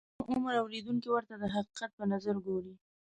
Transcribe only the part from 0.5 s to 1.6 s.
اورېدونکي ورته د